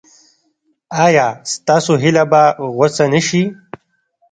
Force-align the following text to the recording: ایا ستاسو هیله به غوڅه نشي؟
ایا 1.05 1.27
ستاسو 1.53 1.93
هیله 2.03 2.23
به 2.31 2.43
غوڅه 2.75 3.05
نشي؟ 3.13 3.43